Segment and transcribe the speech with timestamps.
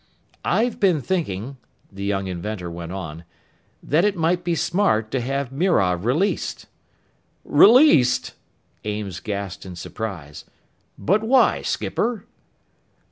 [0.43, 1.57] "I've been thinking,"
[1.91, 3.23] the young inventor went on,
[3.83, 6.65] "that it might be smart to have Mirov released."
[7.45, 8.33] "Released!"
[8.83, 10.43] Ames gasped in surprise.
[10.97, 12.25] "But why, skipper?"